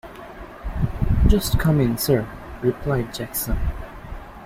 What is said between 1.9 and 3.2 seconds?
Sir,’ replied